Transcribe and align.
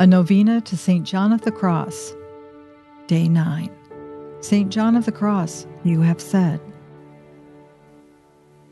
A 0.00 0.06
Novena 0.06 0.62
to 0.62 0.78
St. 0.78 1.06
John 1.06 1.30
of 1.30 1.42
the 1.42 1.52
Cross, 1.52 2.14
Day 3.06 3.28
9. 3.28 3.70
St. 4.40 4.70
John 4.72 4.96
of 4.96 5.04
the 5.04 5.12
Cross, 5.12 5.66
you 5.84 6.00
have 6.00 6.22
said, 6.22 6.58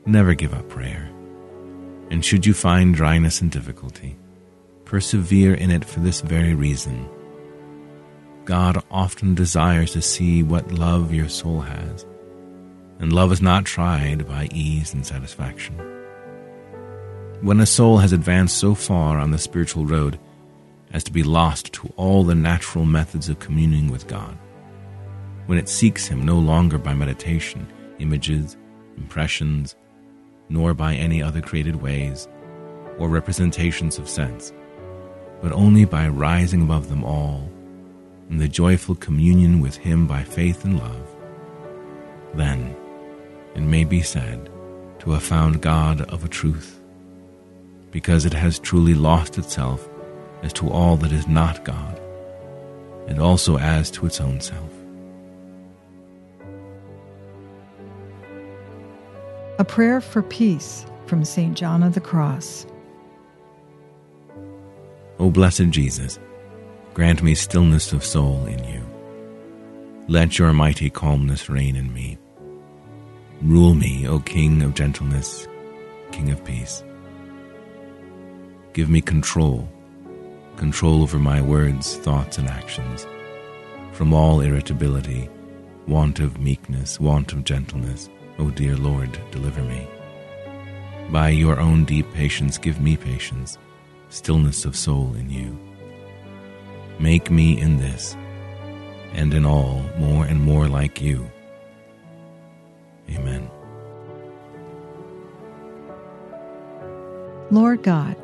Never 0.06 0.32
give 0.32 0.54
up 0.54 0.66
prayer. 0.70 1.10
And 2.10 2.24
should 2.24 2.46
you 2.46 2.54
find 2.54 2.94
dryness 2.94 3.42
and 3.42 3.50
difficulty, 3.50 4.16
persevere 4.86 5.52
in 5.52 5.70
it 5.70 5.84
for 5.84 6.00
this 6.00 6.22
very 6.22 6.54
reason. 6.54 7.06
God 8.46 8.82
often 8.90 9.34
desires 9.34 9.92
to 9.92 10.00
see 10.00 10.42
what 10.42 10.72
love 10.72 11.12
your 11.12 11.28
soul 11.28 11.60
has, 11.60 12.06
and 13.00 13.12
love 13.12 13.32
is 13.32 13.42
not 13.42 13.66
tried 13.66 14.26
by 14.26 14.48
ease 14.50 14.94
and 14.94 15.04
satisfaction. 15.04 15.76
When 17.42 17.60
a 17.60 17.66
soul 17.66 17.98
has 17.98 18.14
advanced 18.14 18.56
so 18.56 18.74
far 18.74 19.18
on 19.18 19.30
the 19.30 19.36
spiritual 19.36 19.84
road 19.84 20.18
as 20.92 21.04
to 21.04 21.12
be 21.12 21.22
lost 21.22 21.72
to 21.72 21.92
all 21.96 22.24
the 22.24 22.34
natural 22.34 22.84
methods 22.84 23.28
of 23.28 23.38
communing 23.38 23.90
with 23.90 24.06
God, 24.06 24.36
when 25.46 25.58
it 25.58 25.68
seeks 25.68 26.06
Him 26.06 26.24
no 26.24 26.38
longer 26.38 26.78
by 26.78 26.94
meditation, 26.94 27.66
images, 27.98 28.56
impressions, 28.96 29.76
nor 30.48 30.74
by 30.74 30.94
any 30.94 31.22
other 31.22 31.40
created 31.40 31.76
ways 31.76 32.28
or 32.98 33.08
representations 33.08 33.98
of 33.98 34.08
sense, 34.08 34.52
but 35.40 35.52
only 35.52 35.84
by 35.84 36.08
rising 36.08 36.62
above 36.62 36.88
them 36.88 37.04
all 37.04 37.50
in 38.30 38.38
the 38.38 38.48
joyful 38.48 38.94
communion 38.94 39.60
with 39.60 39.76
Him 39.76 40.06
by 40.06 40.22
faith 40.22 40.64
and 40.64 40.78
love, 40.78 41.16
then 42.34 42.74
it 43.54 43.60
may 43.60 43.84
be 43.84 44.02
said 44.02 44.50
to 44.98 45.12
have 45.12 45.22
found 45.22 45.62
God 45.62 46.02
of 46.02 46.24
a 46.24 46.28
truth, 46.28 46.80
because 47.90 48.26
it 48.26 48.34
has 48.34 48.58
truly 48.58 48.94
lost 48.94 49.38
itself 49.38 49.88
as 50.42 50.52
to 50.54 50.70
all 50.70 50.96
that 50.98 51.12
is 51.12 51.26
not 51.26 51.64
God, 51.64 52.00
and 53.08 53.20
also 53.20 53.58
as 53.58 53.90
to 53.92 54.06
its 54.06 54.20
own 54.20 54.40
self. 54.40 54.70
A 59.58 59.64
prayer 59.64 60.00
for 60.00 60.22
peace 60.22 60.86
from 61.06 61.24
St. 61.24 61.56
John 61.56 61.82
of 61.82 61.94
the 61.94 62.00
Cross. 62.00 62.66
O 65.18 65.30
blessed 65.30 65.70
Jesus, 65.70 66.20
grant 66.94 67.22
me 67.22 67.34
stillness 67.34 67.92
of 67.92 68.04
soul 68.04 68.46
in 68.46 68.62
you. 68.64 68.84
Let 70.06 70.38
your 70.38 70.52
mighty 70.52 70.90
calmness 70.90 71.50
reign 71.50 71.74
in 71.74 71.92
me. 71.92 72.18
Rule 73.42 73.74
me, 73.74 74.06
O 74.06 74.20
King 74.20 74.62
of 74.62 74.74
gentleness, 74.74 75.46
King 76.12 76.30
of 76.30 76.44
peace. 76.44 76.84
Give 78.72 78.88
me 78.88 79.00
control, 79.00 79.68
control 80.58 81.02
over 81.02 81.18
my 81.18 81.40
words, 81.40 81.96
thoughts, 81.96 82.36
and 82.36 82.48
actions, 82.48 83.06
from 83.92 84.12
all 84.12 84.40
irritability, 84.40 85.30
want 85.86 86.20
of 86.20 86.38
meekness, 86.38 87.00
want 87.00 87.32
of 87.32 87.44
gentleness 87.44 88.10
O 88.40 88.50
dear 88.50 88.76
Lord, 88.76 89.18
deliver 89.32 89.62
me. 89.62 89.86
By 91.10 91.30
your 91.30 91.58
own 91.58 91.84
deep 91.84 92.12
patience, 92.12 92.56
give 92.56 92.80
me 92.80 92.96
patience, 92.96 93.58
stillness 94.10 94.64
of 94.64 94.76
soul 94.76 95.14
in 95.14 95.28
you. 95.28 95.58
Make 97.00 97.32
me 97.32 97.60
in 97.60 97.78
this, 97.78 98.16
and 99.12 99.34
in 99.34 99.44
all, 99.44 99.82
more 99.98 100.24
and 100.24 100.40
more 100.40 100.68
like 100.68 101.00
you. 101.00 101.28
Amen. 103.10 103.50
Lord 107.50 107.82
God, 107.82 108.14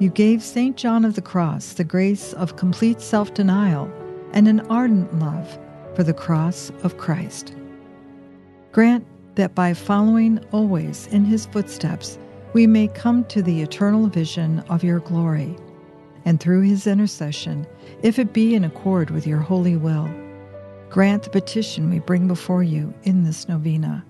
you 0.00 0.08
gave 0.08 0.42
St. 0.42 0.76
John 0.78 1.04
of 1.04 1.14
the 1.14 1.22
Cross 1.22 1.74
the 1.74 1.84
grace 1.84 2.32
of 2.32 2.56
complete 2.56 3.02
self 3.02 3.34
denial 3.34 3.92
and 4.32 4.48
an 4.48 4.60
ardent 4.68 5.16
love 5.20 5.58
for 5.94 6.02
the 6.02 6.14
cross 6.14 6.72
of 6.82 6.96
Christ. 6.96 7.54
Grant 8.72 9.06
that 9.34 9.54
by 9.54 9.74
following 9.74 10.42
always 10.52 11.06
in 11.08 11.24
his 11.24 11.44
footsteps, 11.46 12.18
we 12.54 12.66
may 12.66 12.88
come 12.88 13.24
to 13.24 13.42
the 13.42 13.60
eternal 13.60 14.06
vision 14.06 14.60
of 14.70 14.82
your 14.82 15.00
glory. 15.00 15.54
And 16.24 16.40
through 16.40 16.62
his 16.62 16.86
intercession, 16.86 17.66
if 18.02 18.18
it 18.18 18.32
be 18.32 18.54
in 18.54 18.64
accord 18.64 19.10
with 19.10 19.26
your 19.26 19.38
holy 19.38 19.76
will, 19.76 20.08
grant 20.88 21.24
the 21.24 21.30
petition 21.30 21.90
we 21.90 21.98
bring 21.98 22.26
before 22.26 22.62
you 22.62 22.94
in 23.02 23.24
this 23.24 23.48
novena. 23.48 24.04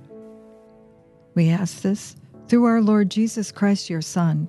We 1.34 1.50
ask 1.50 1.82
this 1.82 2.15
through 2.47 2.65
our 2.65 2.81
Lord 2.81 3.10
Jesus 3.10 3.50
Christ, 3.50 3.91
your 3.91 4.03
Son, 4.03 4.48